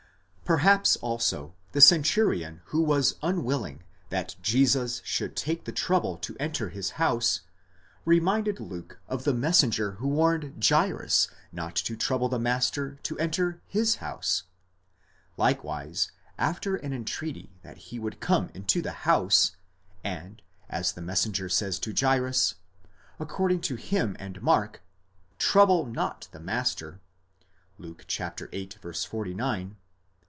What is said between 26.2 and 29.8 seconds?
the master (Luke viii.